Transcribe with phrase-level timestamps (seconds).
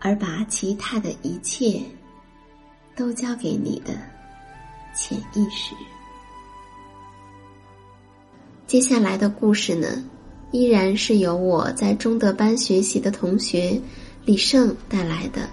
[0.00, 1.80] 而把其他的一切
[2.94, 3.94] 都交给你的
[4.94, 5.74] 潜意识。
[8.66, 10.02] 接下来的故事呢，
[10.52, 13.80] 依然是由我在中德班学习的同学
[14.24, 15.48] 李胜带来的。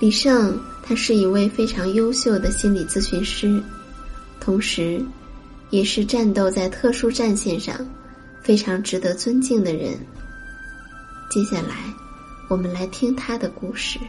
[0.00, 3.62] 李胜他是一位非常优秀的心理咨询师，
[4.40, 5.04] 同时，
[5.70, 7.74] 也是战斗在特殊战线上
[8.42, 9.98] 非常值得尊敬的人。
[11.30, 11.74] 接下来。
[12.48, 14.00] 我们来听他的故事。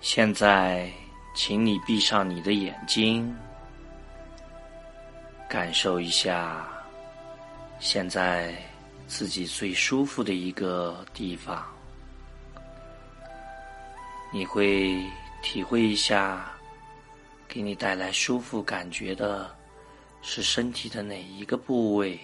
[0.00, 0.92] 现在，
[1.34, 3.34] 请你闭上你的眼睛，
[5.48, 6.68] 感受一下
[7.80, 8.54] 现在
[9.06, 11.64] 自己最舒服的一个地方。
[14.30, 15.02] 你会
[15.42, 16.52] 体会一下，
[17.48, 19.50] 给你带来舒服感觉的
[20.20, 22.20] 是身体的哪一个部位？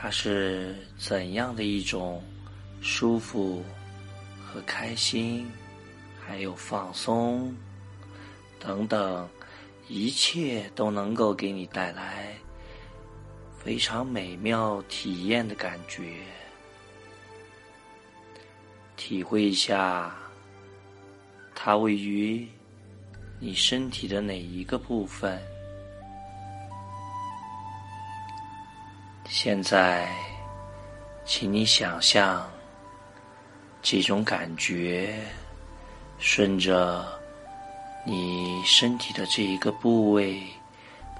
[0.00, 2.22] 它是怎样的一种
[2.80, 3.64] 舒服
[4.40, 5.50] 和开心，
[6.24, 7.52] 还有放松
[8.60, 9.28] 等等，
[9.88, 12.32] 一切都能够给你带来
[13.58, 16.22] 非常美妙体验的感觉。
[18.96, 20.16] 体会一下，
[21.56, 22.46] 它位于
[23.40, 25.42] 你身体的哪一个部分？
[29.30, 30.10] 现在，
[31.26, 32.50] 请你想象
[33.82, 35.22] 这种感觉
[36.18, 37.06] 顺着
[38.06, 40.42] 你身体的这一个部位，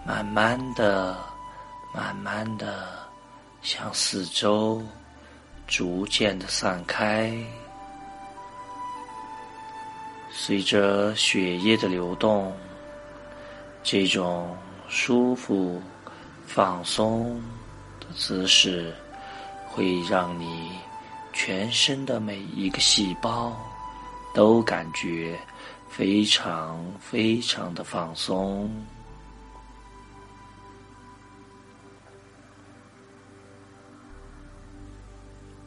[0.06, 1.18] 慢慢的、
[1.94, 2.88] 慢慢的
[3.60, 4.82] 向四周
[5.66, 7.30] 逐渐的散开，
[10.30, 12.56] 随着血液的流动，
[13.82, 14.56] 这种
[14.88, 15.80] 舒服、
[16.46, 17.38] 放松。
[18.14, 18.94] 姿势
[19.66, 20.72] 会让你
[21.32, 23.56] 全身的每一个细胞
[24.34, 25.38] 都感觉
[25.88, 28.70] 非常非常的放松。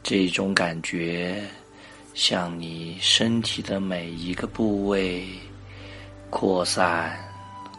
[0.02, 1.42] 这种感觉
[2.12, 5.26] 向你身体的每一个部位
[6.28, 7.16] 扩散、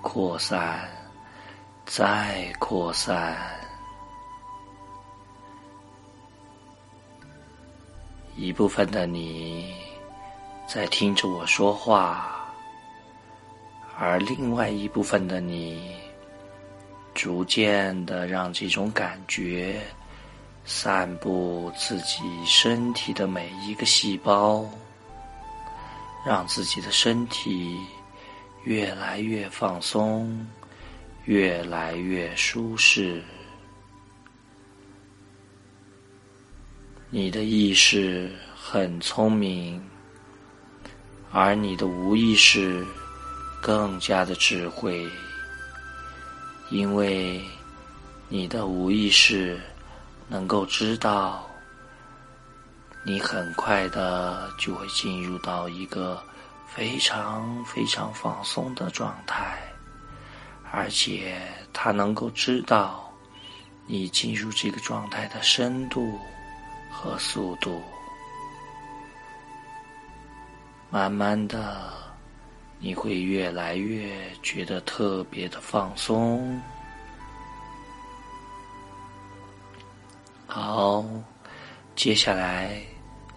[0.02, 0.90] 扩散、
[1.86, 3.53] 再扩散。
[8.36, 9.74] 一部分的你
[10.68, 12.52] 在听着我说话，
[13.98, 15.96] 而另外一部分的你，
[17.14, 19.80] 逐渐的让这种感觉
[20.66, 24.66] 散布自己身体的每一个细胞，
[26.26, 27.80] 让自己的身体
[28.64, 30.48] 越来越放松，
[31.26, 33.24] 越来越舒适。
[37.16, 39.80] 你的意识很聪明，
[41.32, 42.84] 而你的无意识
[43.62, 45.08] 更加的智慧，
[46.72, 47.40] 因为
[48.30, 49.62] 你的无意识
[50.28, 51.48] 能够知道，
[53.06, 56.20] 你很快的就会进入到一个
[56.68, 59.62] 非常非常放松的状态，
[60.72, 61.40] 而且
[61.72, 63.08] 它能够知道
[63.86, 66.20] 你进入这个状态的深度。
[67.04, 67.84] 和速度，
[70.90, 71.92] 慢慢的，
[72.80, 74.10] 你会越来越
[74.42, 76.62] 觉得特别的放松。
[80.48, 81.04] 好，
[81.94, 82.82] 接下来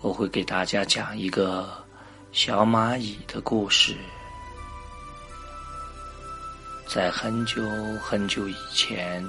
[0.00, 1.84] 我会给大家讲一个
[2.30, 3.96] 小蚂蚁的故事。
[6.86, 7.68] 在很久
[8.00, 9.26] 很久以前，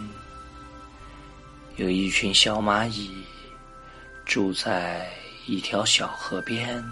[1.77, 3.11] 有一群小蚂蚁。
[4.27, 5.09] 住在
[5.45, 6.83] 一条小河边，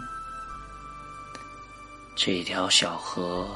[2.16, 3.54] 这条小河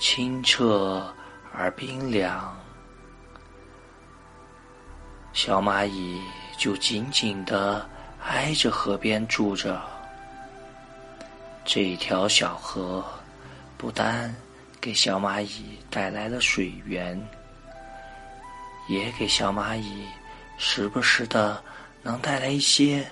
[0.00, 1.14] 清澈
[1.52, 2.52] 而冰凉，
[5.32, 6.20] 小蚂蚁
[6.58, 7.88] 就紧紧的
[8.26, 9.80] 挨着河边住着。
[11.64, 13.02] 这条小河
[13.78, 14.34] 不但
[14.80, 17.16] 给小蚂蚁带来了水源，
[18.88, 20.04] 也给小蚂蚁
[20.58, 21.62] 时不时的。
[22.04, 23.04] 能带来一些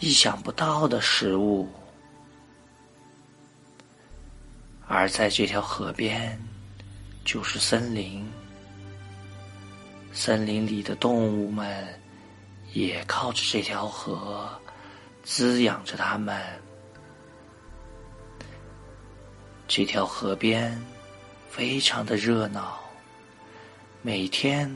[0.00, 1.68] 意想不到的食物，
[4.88, 6.36] 而在这条河边
[7.24, 8.28] 就是森林，
[10.12, 11.86] 森林里的动物们
[12.72, 14.50] 也靠着这条河
[15.22, 16.36] 滋养着它们。
[19.68, 20.76] 这条河边
[21.48, 22.80] 非常的热闹，
[24.02, 24.68] 每天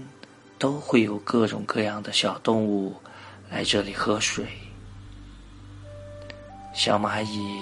[0.56, 2.94] 都会有各种各样的小动物。
[3.50, 4.46] 来这里喝水，
[6.74, 7.58] 小蚂蚁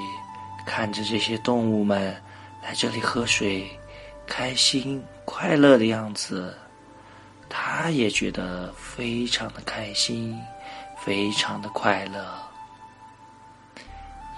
[0.66, 2.14] 看着这些动物们
[2.62, 3.68] 来这里喝水，
[4.26, 6.56] 开心快乐的样子，
[7.48, 10.36] 它也觉得非常的开心，
[10.98, 12.26] 非常的快乐，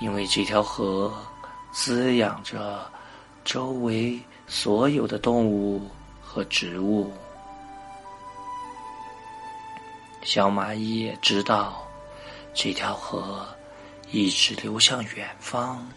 [0.01, 1.15] 因为这条河
[1.73, 2.91] 滋养着
[3.45, 5.89] 周围所有的动物
[6.21, 7.13] 和植物。
[10.27, 11.87] 小蚂蚁也知道，
[12.53, 13.47] 这条河
[14.11, 15.89] 一直流向远方，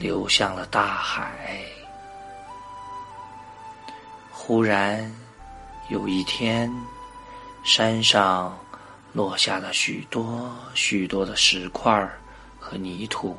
[0.00, 1.64] 流向了大海。
[4.32, 5.14] 忽然
[5.90, 6.68] 有一天，
[7.62, 8.58] 山上
[9.12, 12.10] 落下了许多许多的石块
[12.58, 13.38] 和泥土。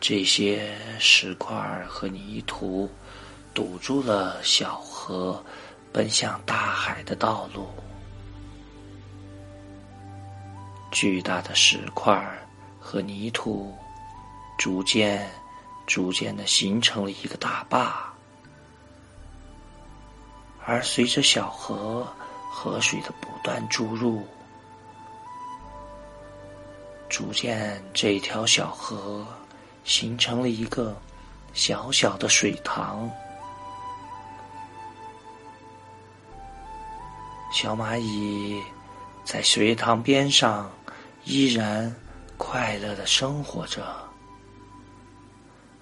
[0.00, 1.54] 这些石块
[1.86, 2.90] 和泥土
[3.52, 5.44] 堵住了小河
[5.92, 7.68] 奔向大海的道路。
[10.92, 12.22] 巨大的石块
[12.78, 13.74] 和泥土
[14.58, 15.28] 逐渐、
[15.86, 18.12] 逐渐的形成了一个大坝，
[20.64, 22.06] 而随着小河
[22.50, 24.24] 河水的不断注入，
[27.08, 29.26] 逐渐这条小河
[29.84, 30.94] 形成了一个
[31.54, 33.10] 小小的水塘。
[37.50, 38.62] 小蚂蚁
[39.24, 40.70] 在水塘边上。
[41.24, 41.94] 依然
[42.36, 43.84] 快乐的生活着，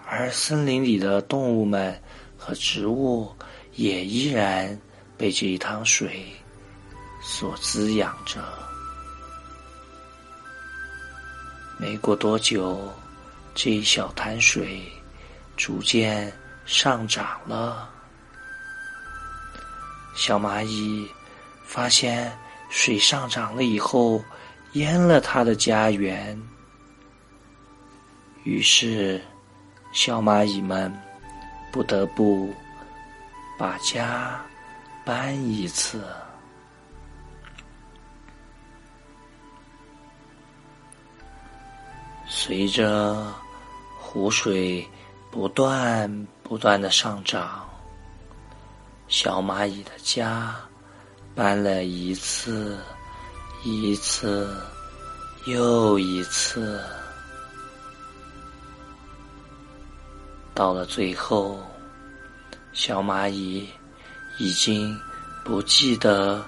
[0.06, 1.99] 而森林里的动物们
[2.37, 3.35] 和植物
[3.73, 4.78] 也依然
[5.16, 6.30] 被这一塘水
[7.23, 8.42] 所滋养着。
[11.78, 12.92] 没过多久，
[13.54, 14.82] 这一小潭水
[15.56, 16.30] 逐渐
[16.66, 17.88] 上涨了。
[20.14, 21.09] 小蚂蚁
[21.64, 22.30] 发现
[22.68, 24.23] 水上涨了以后。
[24.75, 26.41] 淹了他的家园，
[28.45, 29.21] 于是
[29.93, 30.93] 小蚂蚁们
[31.73, 32.55] 不得不
[33.59, 34.41] 把家
[35.05, 36.05] 搬一次。
[42.29, 43.27] 随着
[43.99, 44.89] 湖水
[45.33, 47.69] 不断不断的上涨，
[49.09, 50.55] 小蚂蚁的家
[51.35, 52.79] 搬了一次。
[53.62, 54.57] 一次
[55.45, 56.83] 又一次，
[60.55, 61.59] 到了最后，
[62.73, 63.69] 小蚂蚁
[64.38, 64.99] 已经
[65.45, 66.43] 不记得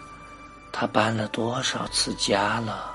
[0.72, 2.90] 它搬了多少次家了。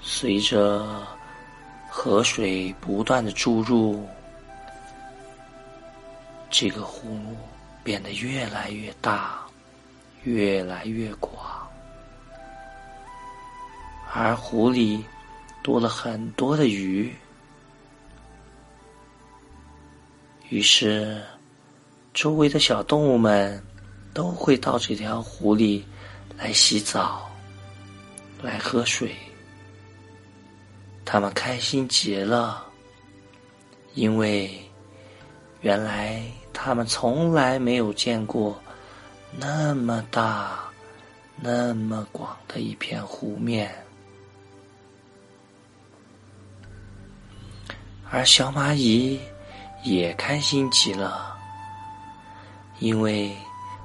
[0.00, 1.06] 随着
[1.90, 4.08] 河水不断的注入，
[6.48, 7.36] 这个湖
[7.84, 9.38] 变得越来越大，
[10.22, 11.36] 越来越广，
[14.10, 15.04] 而湖里
[15.62, 17.14] 多了很多的鱼。
[20.48, 21.22] 于是，
[22.14, 23.62] 周围的小动物们
[24.14, 25.84] 都会到这条湖里
[26.38, 27.30] 来洗澡，
[28.40, 29.14] 来喝水。
[31.04, 32.64] 他们开心极了，
[33.94, 34.58] 因为
[35.60, 36.22] 原来
[36.54, 38.58] 他们从来没有见过
[39.36, 40.60] 那么大、
[41.36, 43.74] 那么广的一片湖面。
[48.10, 49.20] 而小蚂蚁
[49.82, 51.36] 也开心极了，
[52.78, 53.36] 因为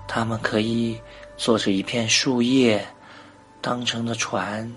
[0.08, 0.98] 他们可以
[1.36, 2.88] 坐着一片树叶
[3.60, 4.72] 当成的船。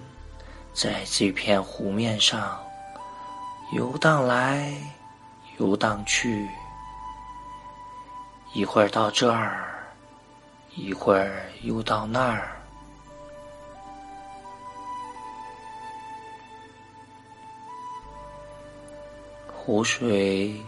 [0.73, 2.59] 在这片湖面上
[3.75, 4.75] 游荡来
[5.59, 6.49] 游荡去，
[8.55, 9.87] 一会儿到这儿，
[10.77, 12.57] 一会儿又到那儿。
[19.53, 20.61] 湖水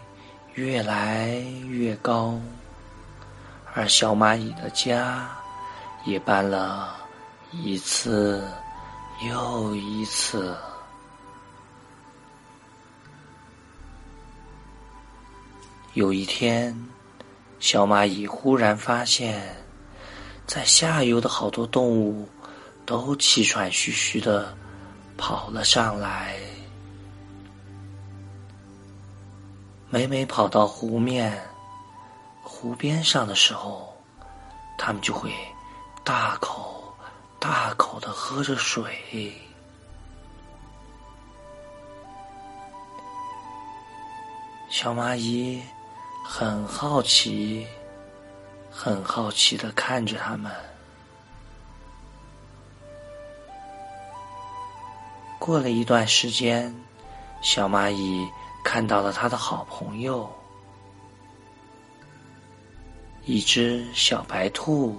[0.55, 1.31] 越来
[1.67, 2.41] 越高，
[3.75, 5.29] 而小蚂蚁的家
[6.05, 6.97] 也搬了
[7.50, 8.43] 一次。
[9.23, 10.57] 又一次，
[15.93, 16.76] 有一天，
[17.64, 19.42] 小蚂蚁忽然发现，
[20.47, 22.28] 在下游的好多动物
[22.85, 24.54] 都气喘吁吁的
[25.16, 26.37] 跑了上来。
[29.88, 31.42] 每每跑到湖面、
[32.42, 33.97] 湖边上的时候，
[34.76, 35.33] 它们就会
[36.04, 36.94] 大口。
[37.40, 39.33] 大口的喝着水，
[44.68, 45.62] 小蚂蚁
[46.26, 47.66] 很好奇，
[48.71, 50.50] 很好奇的看着他们。
[55.38, 56.75] 过了一段时间，
[57.43, 58.26] 小蚂蚁
[58.64, 60.28] 看到了他的好朋友，
[63.26, 64.99] 一只小白兔。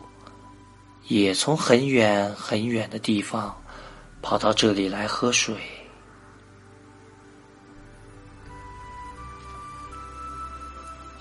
[1.07, 3.55] 也从很远很远的地方
[4.23, 5.55] 跑到这里来喝水。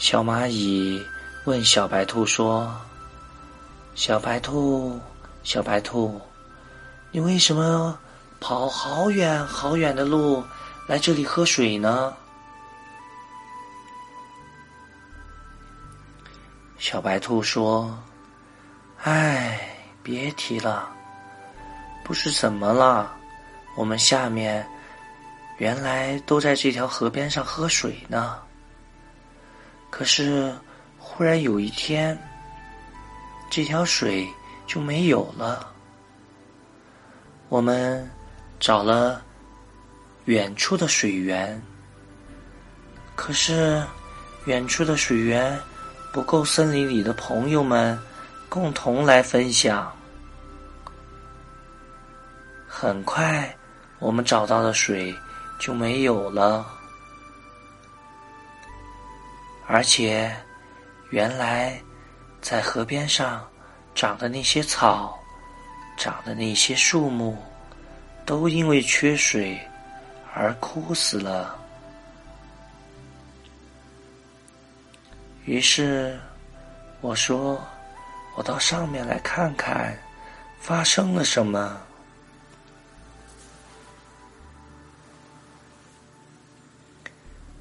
[0.06, 1.02] 小蚂蚁
[1.44, 2.70] 问小白兔说
[3.96, 5.00] ：“小白兔，
[5.42, 6.20] 小白兔，
[7.10, 7.98] 你为什么
[8.38, 10.44] 跑好远好远的路
[10.86, 12.14] 来这里喝水呢？”
[16.78, 17.98] 小白兔说
[19.04, 19.58] ：“唉。”
[20.04, 20.86] 别提了，
[22.04, 23.10] 不是怎么了，
[23.74, 24.68] 我们下面
[25.56, 28.38] 原来都在这条河边上喝水呢。
[29.96, 30.52] 可是
[30.98, 32.18] 忽然有一天，
[33.48, 34.28] 这条水
[34.66, 35.72] 就没有了。
[37.48, 38.10] 我们
[38.58, 39.22] 找了
[40.24, 41.62] 远处的水源，
[43.14, 43.84] 可是
[44.46, 45.56] 远处的水源
[46.12, 47.96] 不够森林里的朋友们。
[48.48, 49.92] 共同来分享。
[52.66, 53.56] 很快，
[54.00, 55.14] 我们找到的水
[55.58, 56.66] 就没有了，
[59.66, 60.34] 而且，
[61.10, 61.80] 原来
[62.40, 63.46] 在河边上
[63.94, 65.18] 长的那些草、
[65.96, 67.36] 长的那些树木，
[68.26, 69.60] 都因为缺水
[70.34, 71.56] 而枯死了。
[75.44, 76.18] 于是，
[77.00, 77.60] 我说。
[78.36, 79.96] 我到上面来看看，
[80.58, 81.80] 发生了什么。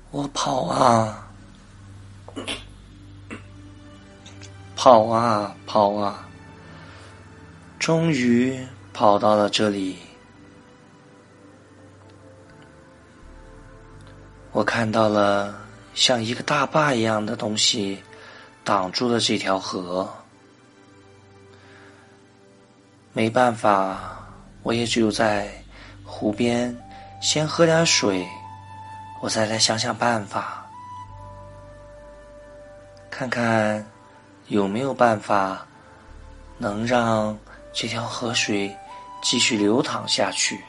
[0.10, 1.23] 我跑啊，
[4.84, 6.28] 跑啊，跑啊，
[7.80, 8.60] 终于
[8.92, 9.98] 跑到了这里。
[14.52, 15.56] 我看到了
[15.94, 18.04] 像一个大坝一样的东西，
[18.66, 20.14] 挡住了这条河。
[23.14, 24.22] 没办法，
[24.64, 25.50] 我也只有在
[26.04, 26.78] 湖边
[27.22, 28.28] 先喝点水，
[29.22, 30.70] 我再来想想办法，
[33.10, 33.90] 看看
[34.54, 35.66] 有没有办法
[36.60, 37.36] 能让
[37.74, 38.72] 这条河水
[39.20, 40.64] 继续流淌下去？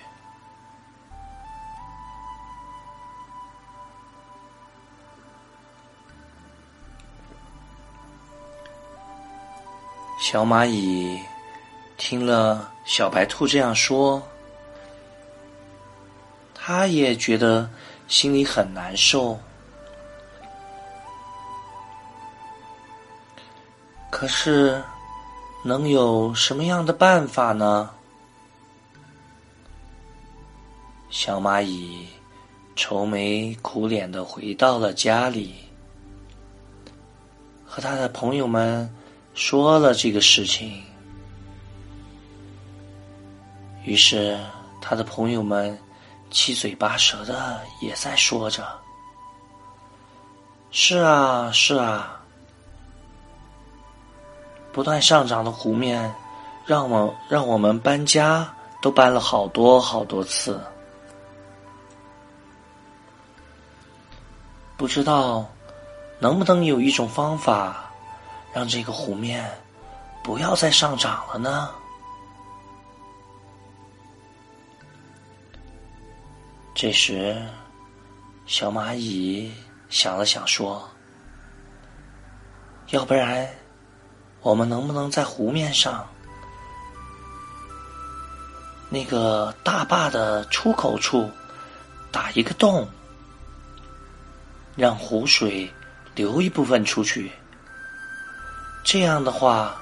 [10.18, 11.20] 小蚂蚁
[11.98, 14.22] 听了小白兔这样说
[16.54, 17.68] 他也觉得
[18.08, 19.38] 心里很难受。
[24.24, 24.82] 可是，
[25.62, 27.90] 能有什么样的办法呢？
[31.10, 32.08] 小蚂蚁
[32.74, 35.56] 愁眉苦脸的回到了家里，
[37.66, 38.90] 和他的朋友们
[39.34, 40.82] 说了这个事情。
[43.84, 44.40] 于是，
[44.80, 45.78] 他的朋友们
[46.30, 48.66] 七嘴八舌的也在说着
[50.72, 52.12] ：“是啊，是啊。”
[54.74, 56.12] 不断上涨的湖面，
[56.66, 58.52] 让我让我们搬家
[58.82, 60.60] 都搬了好多好多次。
[64.76, 65.48] 不知道
[66.18, 67.88] 能不能有一种方法，
[68.52, 69.48] 让这个湖面
[70.24, 71.70] 不要再上涨了呢？
[76.74, 77.40] 这时，
[78.44, 79.54] 小蚂蚁
[79.88, 80.82] 想了想，说
[82.90, 83.48] ：“要不然。”
[84.44, 86.06] 我们能不能在湖面上
[88.90, 91.30] 那个大坝的出口处
[92.12, 92.86] 打一个洞，
[94.76, 95.72] 让湖水
[96.14, 97.32] 流一部分出去？
[98.84, 99.74] 这样的话，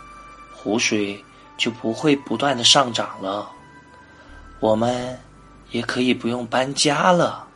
[0.54, 1.22] 湖水
[1.58, 3.50] 就不会不断的上涨了，
[4.60, 5.18] 我们
[5.72, 7.48] 也可以不用搬家了。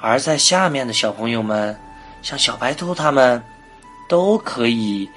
[0.00, 1.78] 而在下面的小朋友们，
[2.20, 3.40] 像小白兔他们，
[4.08, 5.08] 都可以。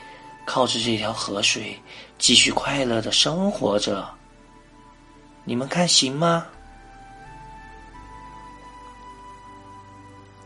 [0.46, 1.82] 靠着这条河水
[2.18, 4.08] 继续快乐的生活着，
[5.44, 6.46] 你们看行吗？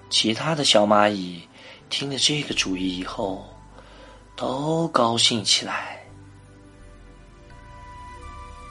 [0.10, 1.48] 其他的小蚂蚁
[1.90, 3.48] 听了这个主意以后，
[4.36, 6.02] 都高兴起来，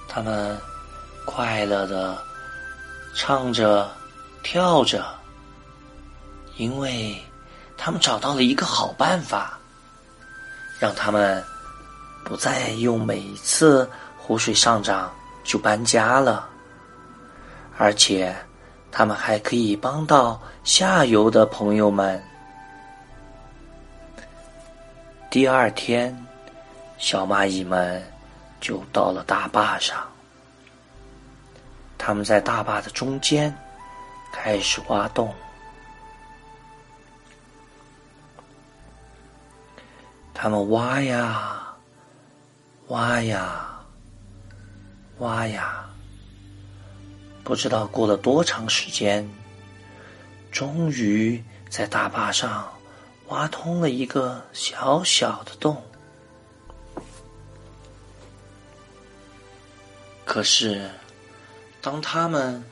[0.09, 0.59] 他们
[1.27, 2.21] 快乐的
[3.15, 3.89] 唱着、
[4.43, 5.07] 跳着，
[6.57, 7.17] 因为
[7.77, 9.58] 他们找到了一个好办法。
[10.79, 11.43] 让他们
[12.25, 15.13] 不再用每次湖水上涨
[15.43, 16.49] 就搬家了，
[17.77, 18.35] 而且
[18.93, 22.23] 他们还可以帮到下游的朋友们。
[25.31, 26.27] 第二天，
[26.97, 28.03] 小蚂蚁们
[28.61, 29.99] 就到了大坝上，
[31.99, 33.55] 他们在大坝的中间
[34.33, 35.35] 开始挖洞。
[40.41, 41.75] 他们挖呀，
[42.87, 43.85] 挖呀，
[45.19, 45.85] 挖呀，
[47.43, 49.29] 不知道过了多长时间，
[50.53, 52.73] 终于在大坝上
[53.27, 55.83] 挖通了一个小小的洞。
[60.25, 60.89] 可是，
[61.83, 62.63] 当他们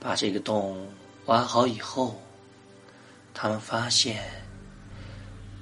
[0.00, 0.88] 把这个洞
[1.26, 2.18] 挖好以后，
[3.34, 4.24] 他们发现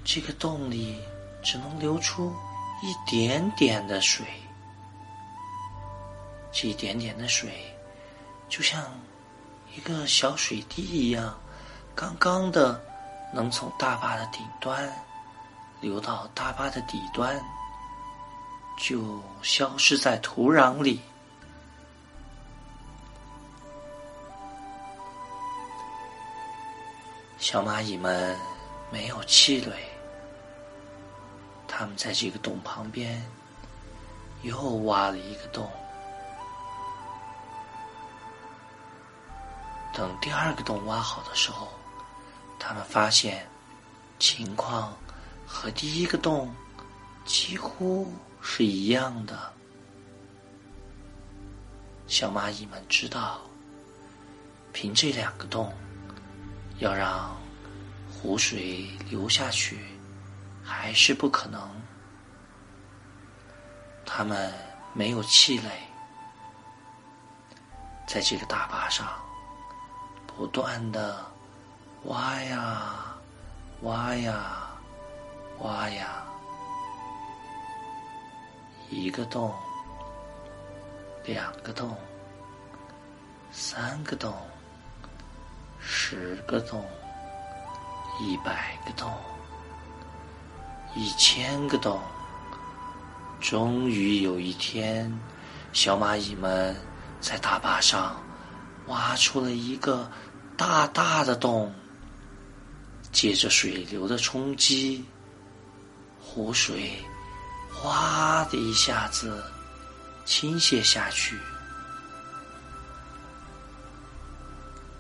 [0.05, 1.01] 这个洞里。
[1.51, 2.31] 只能流出
[2.83, 4.27] 一点点的水，
[6.53, 7.75] 这一点点的水，
[8.51, 8.85] 就像
[9.75, 11.35] 一个小水滴一样，
[11.95, 12.79] 刚刚的
[13.33, 14.95] 能从大坝的顶端
[15.81, 17.43] 流到大坝的底端，
[18.77, 21.01] 就消失在土壤里。
[27.39, 28.39] 小蚂蚁们
[28.93, 29.88] 没有气馁。
[31.79, 33.25] 他们在这个洞旁边
[34.43, 35.71] 又挖了一个洞。
[39.95, 41.69] 等第二个洞挖好的时候，
[42.59, 43.47] 他们发现
[44.19, 44.93] 情况
[45.47, 46.53] 和第一个洞
[47.25, 48.13] 几乎
[48.43, 49.39] 是一样的。
[52.09, 53.39] 小蚂蚁们知道，
[54.73, 55.73] 凭这两个洞，
[56.81, 57.37] 要让
[58.11, 59.79] 湖水流下去。
[60.69, 61.59] 还是不可能。
[64.05, 64.53] 他们
[64.93, 65.71] 没有气馁，
[68.07, 69.09] 在这个大坝上
[70.27, 71.25] 不断的
[72.05, 73.17] 挖呀
[73.81, 74.69] 挖呀
[75.61, 76.23] 挖呀，
[78.91, 79.55] 一个洞，
[81.25, 81.97] 两个洞，
[83.51, 84.35] 三个洞，
[85.81, 86.85] 十个洞，
[88.21, 89.11] 一百个洞。
[90.99, 92.03] 一千个洞，
[93.41, 95.17] 终于有一天，
[95.73, 96.75] 小蚂蚁们
[97.21, 98.21] 在大坝上
[98.89, 100.11] 挖出了一个
[100.57, 101.73] 大大的洞。
[103.13, 105.05] 借着水流的冲击，
[106.21, 106.99] 湖水
[107.73, 109.43] 哗的一下子
[110.27, 111.39] 倾泻下去。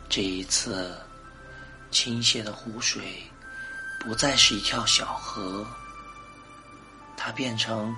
[0.08, 0.96] 这一次，
[1.90, 3.22] 倾泻的湖水
[4.00, 5.66] 不再是一条小河，
[7.28, 7.94] 它变成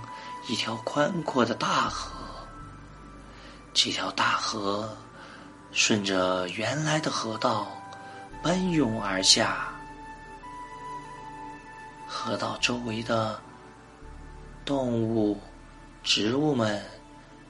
[0.49, 2.11] 一条宽阔的大河。
[3.73, 4.93] 这条大河
[5.71, 7.69] 顺着原来的河道
[8.43, 9.69] 奔涌而下，
[12.09, 13.41] 河道周围的
[14.65, 15.41] 动物、
[16.03, 16.85] 植物们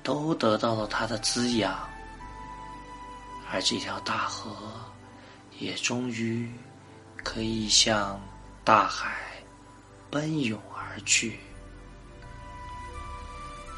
[0.02, 1.88] 都得到了它的滋养。
[3.50, 4.54] 而这条大河
[5.58, 6.52] 也终于
[7.24, 8.20] 可以向
[8.64, 9.16] 大海
[10.10, 11.40] 奔涌而去。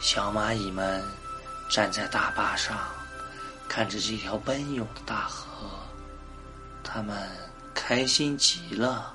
[0.02, 1.00] 小蚂蚁们
[1.70, 2.76] 站在大坝上，
[3.68, 5.70] 看着这条奔涌的大河，
[6.82, 7.16] 它们
[7.72, 9.14] 开心极了。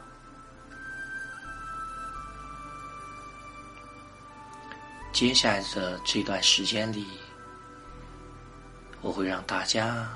[5.12, 7.06] 接下来的这段时间里，
[9.02, 10.08] 我会让大家。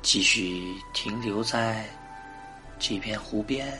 [0.00, 1.88] 继续停留在
[2.76, 3.78] 这片湖边，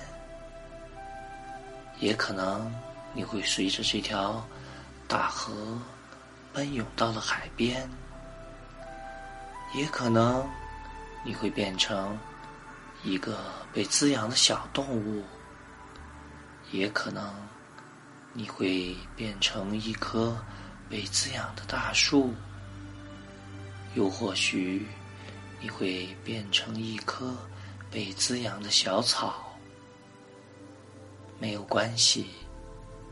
[1.99, 2.73] 也可能
[3.13, 4.47] 你会随着这条
[5.09, 5.53] 大河
[6.53, 7.89] 奔涌到了海边，
[9.75, 10.49] 也可能
[11.25, 12.19] 你会变成
[13.03, 13.39] 一个
[13.73, 15.25] 被滋养的小动物，
[16.71, 17.35] 也可能
[18.33, 20.37] 你会变成一棵
[20.89, 22.35] 被滋养的大树，
[23.95, 24.87] 又或许。
[25.65, 27.37] 你会变成一棵
[27.89, 29.57] 被滋养的小草，
[31.39, 32.31] 没有关系。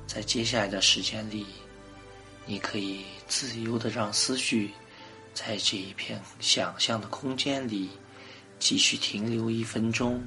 [0.04, 1.46] 在接下来的时间里，
[2.46, 4.70] 你可以自由的让思绪
[5.34, 7.90] 在这一片想象的空间里
[8.58, 10.22] 继续停留一分钟。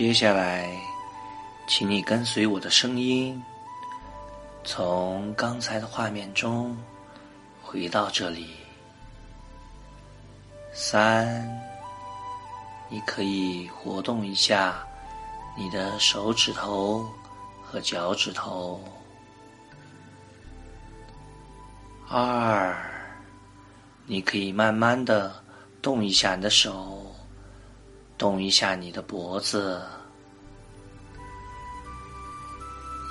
[0.00, 0.66] 接下来，
[1.68, 3.38] 请你跟随我的声音，
[4.64, 6.74] 从刚才的画面中
[7.60, 8.48] 回到这里。
[10.72, 11.46] 三，
[12.88, 14.82] 你可以活动一下
[15.54, 17.06] 你的手指头
[17.62, 18.82] 和脚趾头。
[22.08, 22.74] 二，
[24.06, 25.30] 你可以慢慢的
[25.82, 27.09] 动一下你的手。
[28.20, 29.80] 动一下你的脖子，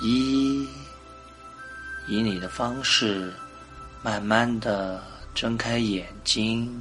[0.00, 0.64] 一，
[2.06, 3.34] 以你的方式，
[4.04, 5.02] 慢慢的
[5.34, 6.80] 睁开眼睛。